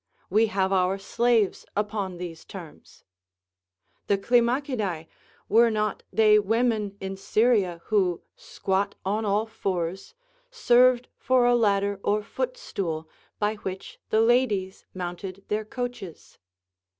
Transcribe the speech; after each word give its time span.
We 0.31 0.47
have 0.47 0.73
our 0.73 0.97
slaves 0.97 1.63
upon 1.75 2.17
these 2.17 2.43
terms: 2.43 3.03
the 4.07 4.17
Climacidæ, 4.17 5.05
were 5.47 5.67
they 5.69 5.69
not 5.75 6.03
women 6.11 6.97
in 6.99 7.15
Syria 7.17 7.81
who, 7.85 8.23
squat 8.35 8.95
on 9.05 9.25
all 9.25 9.45
fours, 9.45 10.15
served 10.49 11.07
for 11.19 11.45
a 11.45 11.53
ladder 11.55 11.99
or 12.03 12.23
footstool, 12.23 13.07
by 13.37 13.57
which 13.57 13.99
the 14.09 14.21
ladies 14.21 14.87
mounted 14.95 15.45
their 15.49 15.63
coaches? 15.65 16.39